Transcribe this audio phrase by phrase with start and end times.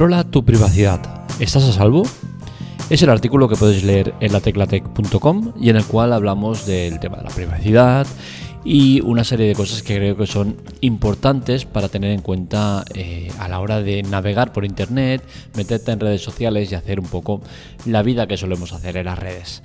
[0.00, 0.98] Controla tu privacidad.
[1.40, 2.04] ¿Estás a salvo?
[2.88, 7.18] Es el artículo que puedes leer en lateclatec.com y en el cual hablamos del tema
[7.18, 8.06] de la privacidad
[8.64, 13.30] y una serie de cosas que creo que son importantes para tener en cuenta eh,
[13.38, 15.22] a la hora de navegar por internet,
[15.54, 17.42] meterte en redes sociales y hacer un poco
[17.84, 19.62] la vida que solemos hacer en las redes.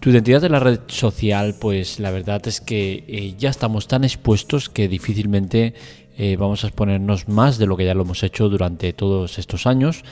[0.00, 4.04] Tu identidad en la red social, pues la verdad es que eh, ya estamos tan
[4.04, 5.74] expuestos que difícilmente
[6.18, 9.66] eh, vamos a exponernos más de lo que ya lo hemos hecho durante todos estos
[9.66, 10.02] años.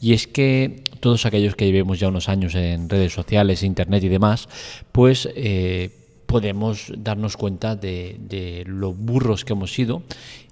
[0.00, 4.08] Y es que todos aquellos que llevemos ya unos años en redes sociales, internet y
[4.08, 4.48] demás,
[4.92, 5.90] pues eh,
[6.26, 10.02] podemos darnos cuenta de, lo burros que hemos sido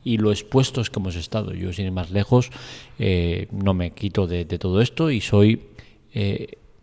[0.03, 1.53] y lo expuestos que hemos estado.
[1.53, 2.51] Yo, sin ir más lejos,
[2.99, 5.61] eh, no me quito de, todo esto y soy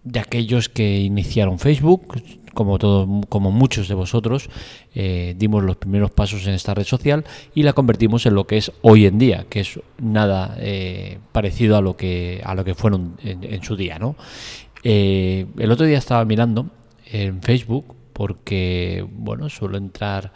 [0.03, 2.21] de aquellos que iniciaron Facebook,
[2.53, 4.49] como, todo, como muchos de vosotros,
[4.95, 8.57] eh, dimos los primeros pasos en esta red social y la convertimos en lo que
[8.57, 12.75] es hoy en día, que es nada eh, parecido a lo que, a lo que
[12.75, 13.99] fueron en, su día.
[13.99, 14.15] ¿no?
[14.83, 16.67] Eh, el otro día estaba mirando
[17.11, 20.33] en Facebook porque, bueno, suelo entrar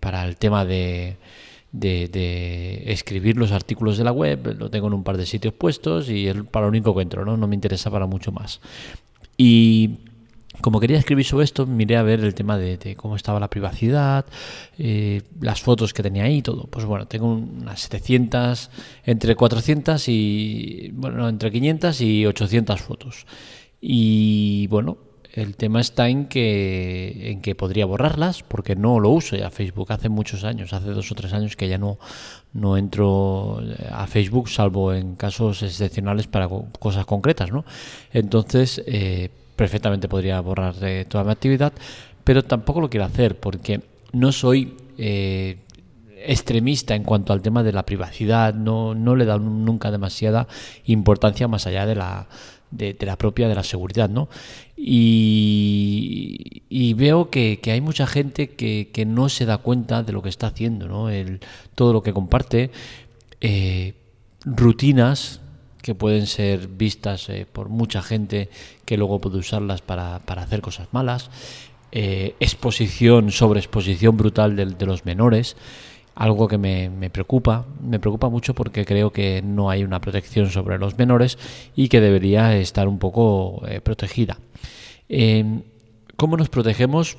[0.00, 1.16] para el tema de,
[1.74, 6.08] de, escribir los artículos de la web, lo tengo en un par de sitios puestos
[6.08, 7.36] y es para lo único que entro, ¿no?
[7.36, 8.60] No me interesa para mucho más.
[9.36, 9.98] Y
[10.60, 14.24] como quería escribir sobre esto, miré a ver el tema de, cómo estaba la privacidad,
[14.78, 16.68] eh, las fotos que tenía ahí y todo.
[16.68, 18.70] Pues bueno, tengo unas 700,
[19.04, 23.26] entre 400 y, bueno, entre 500 y 800 fotos.
[23.80, 24.96] Y bueno,
[25.34, 29.92] el tema está en que, en que podría borrarlas porque no lo uso ya Facebook
[29.92, 31.98] hace muchos años, hace dos o tres años que ya no,
[32.52, 33.60] no entro
[33.90, 37.64] a Facebook salvo en casos excepcionales para cosas concretas, ¿no?
[38.12, 41.72] Entonces, eh, perfectamente podría borrar de toda mi actividad,
[42.22, 43.80] pero tampoco lo quiero hacer porque
[44.12, 45.58] no soy eh,
[46.26, 50.46] extremista en cuanto al tema de la privacidad, no, no le da nunca demasiada
[50.84, 52.28] importancia más allá de la,
[52.74, 54.28] de, la propia de la seguridad, ¿no?
[54.76, 56.62] Y,
[56.96, 60.88] veo que, hay mucha gente que, no se da cuenta de lo que está haciendo,
[60.88, 61.10] ¿no?
[61.10, 61.40] El,
[61.74, 62.70] todo lo que comparte,
[63.40, 63.94] eh,
[64.44, 65.40] rutinas
[65.84, 68.48] que pueden ser vistas eh, por mucha gente
[68.86, 71.30] que luego puede usarlas para, hacer cosas malas,
[71.92, 75.56] eh, exposición, sobreexposición brutal de, los menores,
[76.14, 80.78] algo que me, preocupa, me preocupa mucho porque creo que no hay una protección sobre
[80.78, 81.38] los menores
[81.74, 84.38] y que debería estar un poco eh, protegida.
[86.16, 87.16] ¿Cómo nos protegemos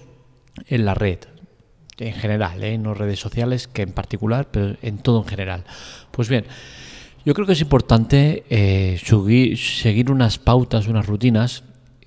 [0.67, 1.19] en la red?
[1.97, 5.63] En general, en las redes sociales, que en particular, pero en todo en general.
[6.11, 6.45] Pues bien,
[7.25, 11.63] yo creo que es importante eh, seguir, unas pautas, unas rutinas,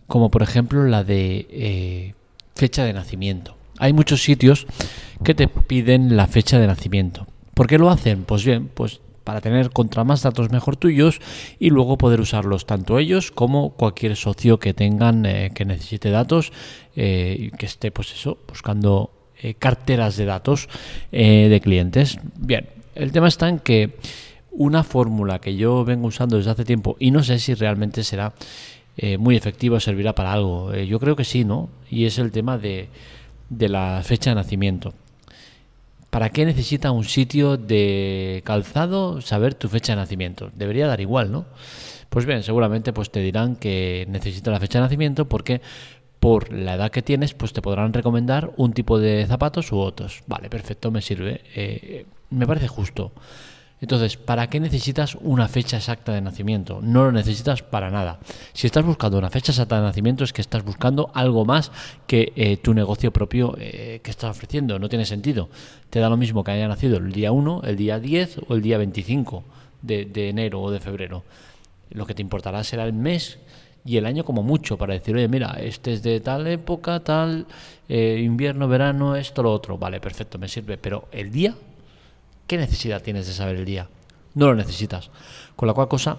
[0.07, 2.15] como por ejemplo la de eh,
[2.55, 3.58] fecha de nacimiento.
[3.79, 4.67] Hay muchos sitios
[5.25, 7.27] que te piden la fecha de nacimiento.
[7.55, 8.25] ¿Por qué lo hacen?
[8.25, 11.21] Pues bien, pues para tener contra más datos mejor tuyos
[11.59, 16.53] y luego poder usarlos tanto ellos como cualquier socio que tengan eh, que necesite datos
[16.97, 19.13] y que esté pues eso buscando
[19.61, 20.69] carteras de datos
[21.13, 22.19] de clientes.
[22.37, 23.95] Bien, el tema está en que
[24.59, 28.35] una fórmula que yo vengo usando desde hace tiempo y no sé si realmente será
[28.97, 30.75] eh, muy efectiva o servirá para algo.
[30.75, 31.69] Eh, yo creo que sí, ¿no?
[31.89, 32.89] Y es el tema de,
[33.49, 34.95] de la fecha de nacimiento.
[36.11, 40.51] ¿Para qué necesita un sitio de calzado saber tu fecha de nacimiento?
[40.55, 41.45] Debería dar igual, ¿no?
[42.09, 45.61] Pues bien, seguramente pues te dirán que necesita la fecha de nacimiento porque
[46.19, 50.23] por la edad que tienes, pues te podrán recomendar un tipo de zapatos u otros.
[50.27, 51.43] Vale, perfecto, me sirve.
[51.55, 53.13] Eh, me parece justo.
[53.81, 56.81] Entonces, ¿para qué necesitas una fecha exacta de nacimiento?
[56.83, 58.19] No lo necesitas para nada.
[58.53, 61.71] Si estás buscando una fecha exacta de nacimiento es que estás buscando algo más
[62.07, 64.79] que eh, tu negocio propio eh, que estás ofreciendo.
[64.79, 65.49] No tiene sentido.
[65.91, 68.63] Te da lo mismo que haya nacido el día 1, el día 10 o el
[68.63, 69.45] día 25
[69.83, 71.23] de, enero o de febrero.
[71.91, 73.39] Lo que te importará será el mes
[73.85, 77.47] y el año como mucho para decir, oye, mira, este es de tal época, tal,
[77.89, 79.79] eh, invierno, verano, esto, lo otro.
[79.79, 80.77] Vale, perfecto, me sirve.
[80.79, 81.55] Pero el día
[82.49, 83.91] ¿Qué necesidad tienes de saber el día?
[84.33, 85.11] No lo necesitas.
[85.55, 86.17] Con la cual cosa,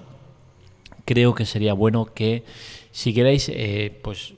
[1.03, 2.43] creo que sería bueno que
[2.91, 4.35] siguierais, eh, pues,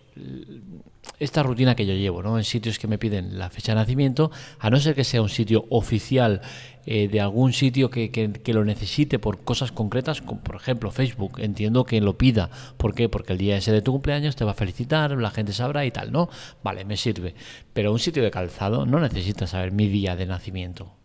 [1.20, 2.38] esta rutina que yo llevo, ¿no?
[2.38, 5.28] En sitios que me piden la fecha de nacimiento, a no ser que sea un
[5.28, 6.40] sitio oficial
[6.86, 11.40] eh, de algún sitio que, que, lo necesite por cosas concretas, como por ejemplo Facebook,
[11.40, 12.50] entiendo que lo pida.
[12.78, 13.10] ¿Por qué?
[13.10, 15.92] Porque el día ese de tu cumpleaños te va a felicitar, la gente sabrá y
[15.92, 16.30] tal, ¿no?
[16.64, 17.36] Vale, me sirve.
[17.74, 21.00] Pero un sitio de calzado no necesita saber mi día de nacimiento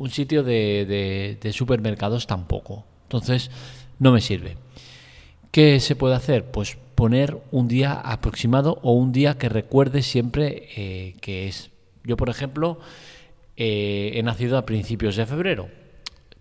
[0.00, 2.86] un sitio de, supermercados tampoco.
[3.02, 3.50] Entonces,
[3.98, 4.56] no me sirve.
[5.50, 6.50] ¿Qué se puede hacer?
[6.50, 11.70] Pues poner un día aproximado o un día que recuerde siempre eh, que es.
[12.02, 12.78] Yo, por ejemplo,
[13.58, 15.68] eh, he nacido a principios de febrero.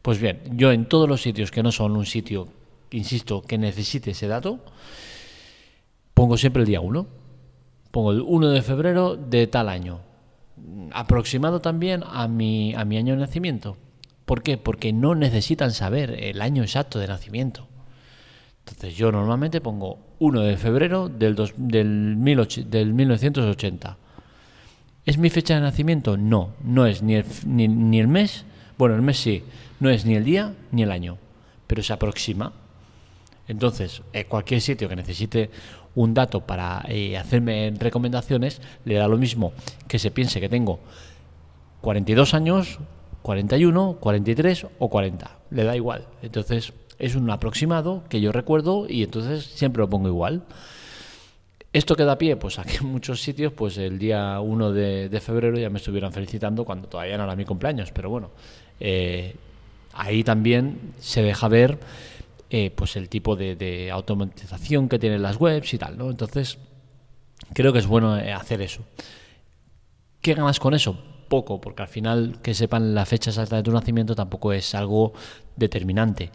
[0.01, 2.47] Pues bien, yo en todos los sitios que no son un sitio,
[2.91, 4.59] insisto, que necesite ese dato,
[6.13, 7.07] pongo siempre el día 1.
[7.91, 10.08] Pongo el 1 de febrero de tal año.
[10.91, 13.77] Aproximado también a mi, a mi año de nacimiento.
[14.25, 14.57] ¿Por qué?
[14.57, 17.67] Porque no necesitan saber el año exacto de nacimiento.
[18.59, 23.97] Entonces yo normalmente pongo 1 de febrero del, del, del 1980.
[25.05, 26.17] ¿Es mi fecha de nacimiento?
[26.17, 28.45] No, no es ni el, ni, el mes,
[28.77, 29.43] bueno, el mes sí,
[29.79, 31.17] no es ni el día ni el año,
[31.65, 32.53] pero se aproxima.
[33.47, 35.49] Entonces, eh, cualquier sitio que necesite
[35.95, 39.53] un dato para eh, hacerme recomendaciones, le da lo mismo
[39.87, 40.79] que se piense que tengo
[41.81, 42.79] 42 años,
[43.21, 45.37] 41, 43 o 40.
[45.51, 46.05] Le da igual.
[46.21, 50.43] Entonces, es un aproximado que yo recuerdo y entonces siempre lo pongo igual.
[51.71, 55.57] Esto queda a pie, pues aquí en muchos sitios, pues el día 1 de, febrero
[55.57, 58.31] ya me estuvieron felicitando cuando todavía no era mi cumpleaños, pero bueno,
[58.79, 59.35] eh,
[59.93, 61.77] ahí también se deja ver
[62.51, 66.09] eh, pues el tipo de, automatización que tienen las webs y tal, ¿no?
[66.09, 66.57] Entonces,
[67.53, 68.81] creo que es bueno eh, hacer eso.
[70.21, 70.97] ¿Qué ganas con eso?
[71.27, 75.13] Poco, porque al final que sepan la fecha exacta de tu nacimiento tampoco es algo
[75.55, 76.31] determinante.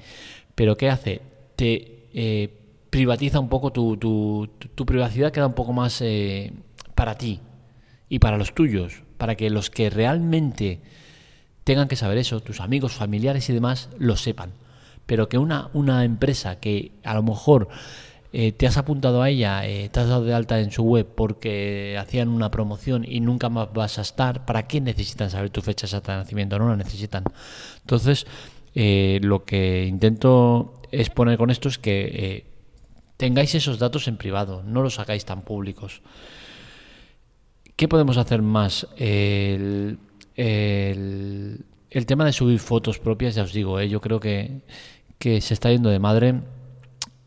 [0.55, 1.21] Pero ¿qué hace?
[1.57, 4.49] Te eh, privatiza un poco tu,
[4.87, 6.01] privacidad, queda un poco más
[6.95, 7.41] para ti
[8.09, 10.81] y para los tuyos, para que los que realmente
[11.65, 14.53] tengan que saber eso, tus amigos, familiares y demás, lo sepan.
[15.07, 17.69] Pero que una, una empresa que a lo mejor
[18.33, 21.97] eh, te has apuntado a ella, te has dado de alta en su web porque
[22.01, 25.87] hacían una promoción y nunca más vas a estar, ¿para qué necesitan saber tu fecha
[25.87, 26.59] exacta de nacimiento?
[26.59, 27.25] No la necesitan.
[27.83, 28.27] Entonces,
[28.75, 32.47] eh, lo que intento exponer con esto es que eh,
[33.17, 36.03] tengáis esos datos en privado, no los hagáis tan públicos.
[37.77, 38.89] ¿Qué podemos hacer más?
[38.97, 39.99] El,
[42.07, 44.63] tema de subir fotos propias, ya os digo, eh, yo creo que,
[45.19, 46.41] que se está yendo de madre.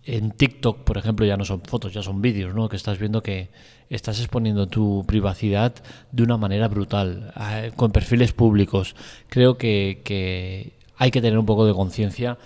[0.04, 2.70] En TikTok, por ejemplo, ya no son fotos, ya son vídeos, ¿no?
[2.70, 3.50] Que estás viendo que
[3.90, 5.74] estás exponiendo tu privacidad
[6.12, 7.34] de una manera brutal,
[7.76, 8.96] con perfiles públicos.
[9.30, 12.38] Creo que, hay que tener un poco de conciencia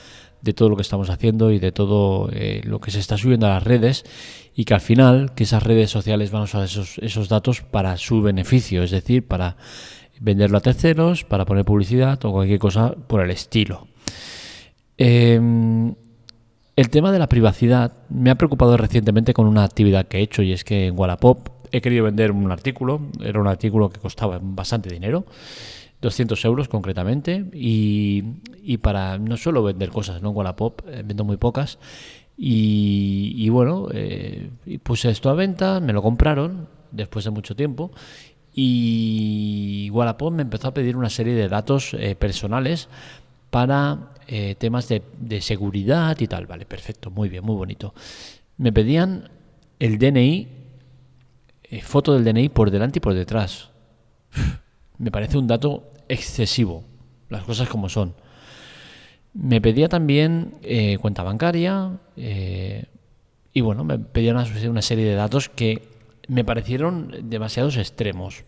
[0.42, 3.46] de todo lo que estamos haciendo y de todo eh, lo que se está subiendo
[3.46, 4.04] a las redes
[4.56, 7.96] y que al final que esas redes sociales van a usar esos, esos datos para
[7.98, 9.56] su beneficio, es decir, para
[10.20, 13.88] venderlo a terceros, para poner publicidad o cualquier cosa por el estilo.
[15.04, 15.96] Em,
[16.76, 20.44] el tema de la privacidad me ha preocupado recientemente con una actividad que he hecho
[20.44, 24.38] y es que en Wallapop he querido vender un artículo, era un artículo que costaba
[24.40, 25.26] bastante dinero
[26.02, 28.24] 200 euros concretamente y,
[28.62, 30.30] y, para no solo vender cosas, ¿no?
[30.30, 31.80] En Wallapop eh, vendo muy pocas
[32.38, 34.52] y, y bueno, eh,
[34.84, 37.92] puse esto a venta, me lo compraron después de mucho tiempo
[38.54, 42.88] y Wallapop me empezó a pedir una serie de datos eh, personales
[43.50, 44.12] para
[44.58, 46.48] temas de, seguridad y tal.
[46.48, 47.94] Vale, perfecto, muy bien, muy bonito.
[48.58, 49.30] Me pedían
[49.80, 50.48] el DNI,
[51.82, 53.72] foto del DNI por delante y por detrás.
[54.98, 56.84] Me parece un dato excesivo,
[57.30, 58.14] las cosas como son.
[59.34, 62.86] Me pedía también eh, cuenta bancaria eh,
[63.54, 65.88] y bueno, me pedían una, serie de datos que
[66.28, 68.44] me parecieron demasiados extremos.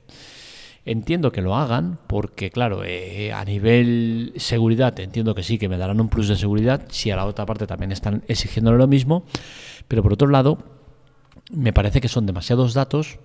[0.86, 5.78] Entiendo que lo hagan porque, claro, eh, a nivel seguridad entiendo que sí, que me
[5.78, 9.24] darán un plus de seguridad si a la otra parte también están exigiéndole lo mismo,
[9.88, 10.58] pero por otro lado,
[11.52, 13.20] me parece que son demasiados datos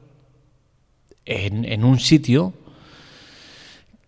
[1.25, 2.53] en, un sitio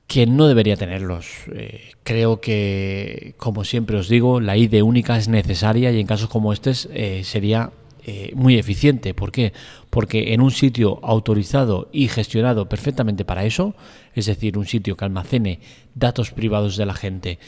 [0.07, 1.27] que no debería tenerlos.
[1.53, 6.29] Eh, creo que, como siempre os digo, la ID única es necesaria y en casos
[6.29, 7.73] como este eh, sería
[8.13, 9.15] eh, muy eficiente.
[9.15, 9.53] ¿Por qué?
[9.89, 13.77] Porque en un sitio autorizado y gestionado perfectamente para eso,
[14.17, 15.61] es decir, un sitio que almacene
[15.95, 17.39] datos privados de la gente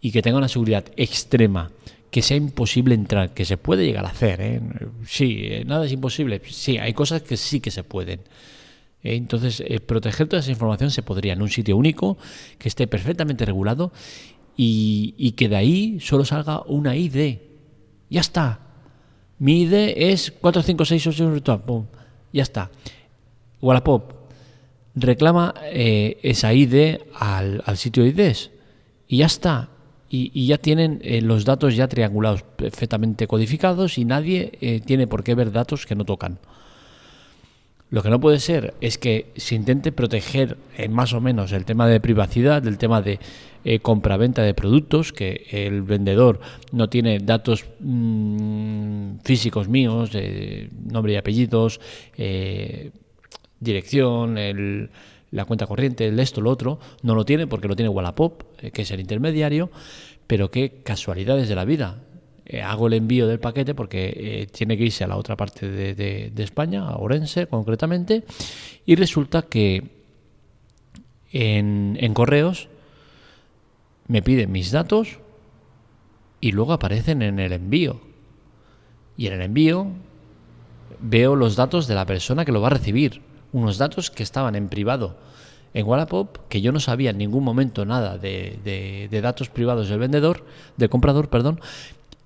[0.00, 1.70] y que tenga una seguridad extrema,
[2.10, 4.62] que sea imposible entrar, que se puede llegar a hacer.
[5.06, 6.40] Sí, nada es imposible.
[6.48, 8.20] Sí, hay cosas que sí que se pueden.
[9.02, 12.16] Eh, entonces, eh, proteger toda esa información se podría en un sitio único,
[12.58, 13.92] que esté perfectamente regulado
[14.56, 17.38] y, que de ahí solo salga una ID.
[18.08, 18.65] Ya está.
[19.38, 21.84] Mi ID es 4568 virtual.
[22.32, 22.70] Ya está.
[23.60, 24.12] Wallapop
[24.94, 28.50] reclama eh, esa ID al, sitio IDs
[29.08, 29.68] y ya está.
[30.08, 35.50] Y, ya tienen los datos ya triangulados, perfectamente codificados y nadie tiene por qué ver
[35.50, 36.38] datos que no tocan.
[37.88, 41.64] Lo que no puede ser es que se intente proteger eh, más o menos el
[41.64, 43.20] tema de privacidad, del tema de
[43.64, 46.40] eh, compra-venta de productos, que el vendedor
[46.72, 48.55] no tiene datos mm,
[49.26, 50.12] físicos míos,
[50.84, 51.80] nombre y apellidos,
[52.16, 52.92] eh,
[53.58, 54.90] dirección, el,
[55.32, 58.70] la cuenta corriente, el esto, lo otro, no lo tiene porque lo tiene Wallapop, eh,
[58.70, 59.68] que es el intermediario,
[60.28, 62.04] pero qué casualidades de la vida.
[62.44, 66.32] Eh, hago el envío del paquete porque tiene que irse a la otra parte de,
[66.36, 68.22] España, a Orense concretamente,
[68.86, 69.82] y resulta que
[71.32, 72.68] en, en correos
[74.06, 75.18] me piden mis datos
[76.40, 78.06] y luego aparecen en el envío.
[79.16, 79.88] Y en el envío
[81.00, 84.54] veo los datos de la persona que lo va a recibir, unos datos que estaban
[84.54, 85.16] en privado
[85.76, 88.58] en Wallapop, que yo no sabía en ningún momento nada de,
[89.10, 90.42] de, datos privados del vendedor,
[90.78, 91.60] del comprador, perdón,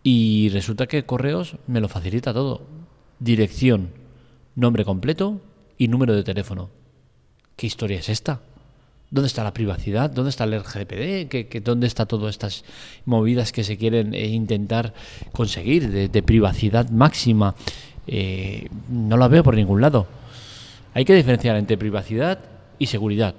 [0.04, 2.62] y resulta que Correos me lo facilita todo.
[3.18, 3.90] Dirección,
[4.54, 5.40] nombre completo
[5.76, 6.70] y número de teléfono.
[7.56, 8.40] ¿Qué historia es esta?
[9.10, 10.08] ¿Dónde está la privacidad?
[10.08, 11.28] ¿Dónde está el RGPD?
[11.28, 12.64] ¿Qué, dónde está todas estas
[13.04, 14.94] movidas que se quieren eh, intentar
[15.32, 17.56] conseguir de, privacidad máxima?
[18.06, 20.06] Eh, no la veo por ningún lado.
[20.94, 22.38] Hay que diferenciar entre privacidad
[22.78, 23.34] y seguridad.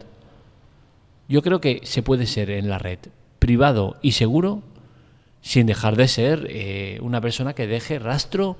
[1.29, 2.99] Yo creo que se puede ser en la red
[3.39, 4.63] privado y seguro
[5.41, 8.57] sin dejar de ser eh, una persona que deje rastro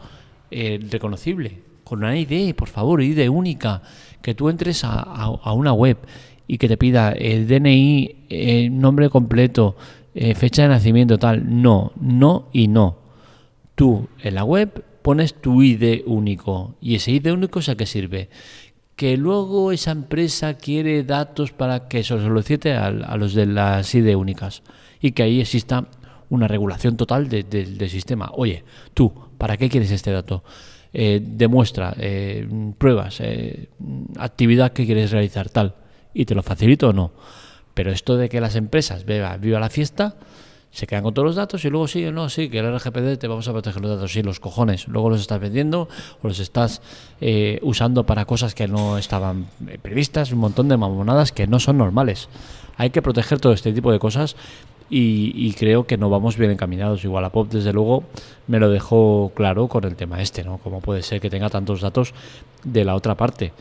[0.49, 3.81] reconocible, con una ID, por favor, ID única,
[4.21, 5.97] que tú entres a, una web
[6.51, 9.77] y que te pida el DNI, nombre completo,
[10.13, 11.61] eh, fecha de nacimiento, tal.
[11.61, 12.97] No, no y no.
[13.73, 17.85] Tú en la web pones tu ID único y ese ID único es a qué
[17.85, 18.27] sirve.
[18.97, 23.45] Que luego esa empresa quiere datos para que se los solicite a, a los de
[23.45, 24.61] las ID únicas
[24.99, 25.87] y que ahí exista
[26.27, 28.29] una regulación total del sistema.
[28.35, 30.43] Oye, tú, ¿para qué quieres este dato?
[30.91, 32.45] Eh, demuestra, eh,
[32.77, 33.69] pruebas, eh,
[34.17, 35.75] actividad que quieres realizar, tal,
[36.13, 37.11] y te lo facilito o no.
[37.73, 40.15] Pero esto de que las empresas viva, viva la fiesta,
[40.71, 43.27] se quedan con todos los datos y luego sí, no, sí, que el RGPD te
[43.27, 44.87] vamos a proteger los datos, sí, los cojones.
[44.87, 45.89] Luego los estás vendiendo
[46.21, 46.81] o los estás
[47.61, 49.47] usando para cosas que no estaban
[49.81, 52.29] previstas, un montón de mamonadas que no son normales.
[52.77, 54.35] Hay que proteger todo este tipo de cosas
[54.93, 57.03] y, creo que no vamos bien encaminados.
[57.05, 58.03] Igual a Pop, desde luego,
[58.47, 60.57] me lo dejó claro con el tema este, ¿no?
[60.57, 62.13] Cómo puede ser que tenga tantos datos
[62.63, 63.53] de la otra parte.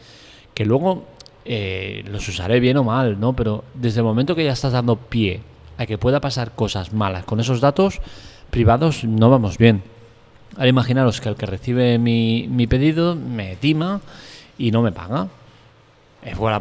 [0.54, 1.04] Que luego
[1.44, 3.34] eh, los usaré bien o mal, ¿no?
[3.34, 5.40] Pero desde el momento que ya estás dando pie
[5.78, 8.00] a que pueda pasar cosas malas con esos datos
[8.50, 9.82] privados, no vamos bien.
[10.56, 14.00] Ahora imaginaros que el que recibe mi, mi pedido me tima
[14.58, 15.28] y no me paga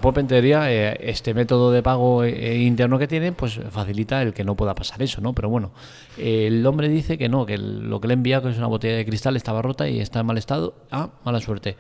[0.02, 4.34] Pop en teoría, eh, este método de pago eh, interno que tiene, pues facilita el
[4.34, 5.34] que no pueda pasar eso, ¿no?
[5.34, 5.72] Pero bueno,
[6.18, 8.96] el hombre dice que no, que lo que le he enviado, que es una botella
[8.96, 10.76] de cristal, estaba rota y está en mal estado.
[10.92, 11.76] Ah, mala suerte.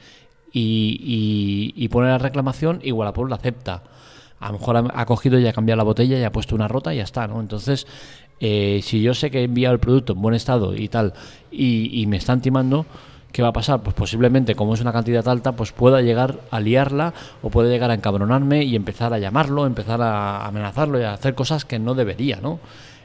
[0.51, 3.83] Y, y, pone la reclamación y Wallapop la acepta.
[4.39, 6.93] A lo mejor ha, cogido y ha cambiado la botella y ha puesto una rota
[6.93, 7.39] y ya está, ¿no?
[7.39, 7.85] Entonces,
[8.39, 11.13] eh, si yo sé que he enviado el producto en buen estado y tal,
[11.51, 12.85] y, y me están timando,
[13.31, 13.81] ¿qué va a pasar?
[13.81, 17.91] Pues posiblemente, como es una cantidad alta, pues pueda llegar a liarla o puede llegar
[17.91, 21.93] a encabronarme y empezar a llamarlo, empezar a amenazarlo y a hacer cosas que no
[21.93, 22.59] debería, ¿no?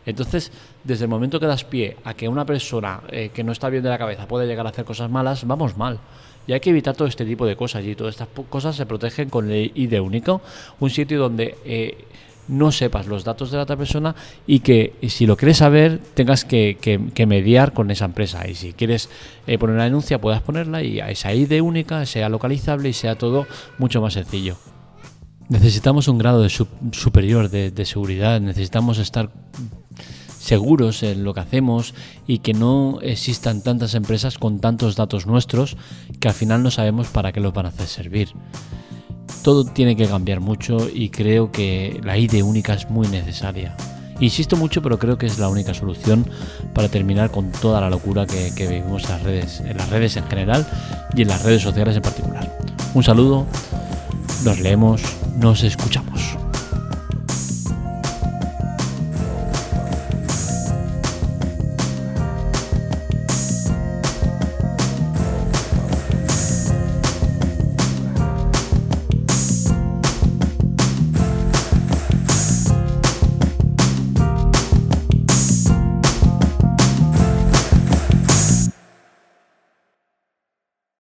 [0.07, 0.53] Entonces,
[0.85, 3.83] desde el momento que das pie a que una persona eh, que no está bien
[3.83, 5.99] de la cabeza puede llegar a hacer cosas malas, vamos mal.
[6.47, 7.85] Y hay que evitar todo este tipo de cosas.
[7.85, 10.43] Y todas estas cosas se protegen con el ID único.
[10.81, 12.05] Un sitio donde eh,
[12.49, 14.15] no sepas los datos de la otra persona
[14.47, 16.77] y que si lo quieres saber tengas que,
[17.27, 19.09] mediar con esa empresa y si quieres
[19.47, 23.47] eh, poner una denuncia puedas ponerla y esa ID única sea localizable y sea todo
[23.79, 24.57] mucho más sencillo.
[25.49, 29.31] Necesitamos un grado superior de seguridad, necesitamos estar
[30.45, 31.95] seguros en lo que hacemos
[32.27, 35.77] y que no existan tantas empresas con tantos datos nuestros
[36.21, 38.35] que al final no sabemos para qué los van a hacer servir
[39.45, 43.77] todo tiene que cambiar mucho y creo que la ID única es muy necesaria.
[44.19, 46.27] Insisto mucho, pero creo que es la única solución
[46.73, 50.25] para terminar con toda la locura que, vivimos en las redes, en las redes en
[50.29, 50.67] general
[51.15, 52.59] y en las redes sociales en particular.
[52.95, 53.47] Un saludo,
[54.45, 55.03] nos leemos,
[55.37, 56.04] nos escuchamos.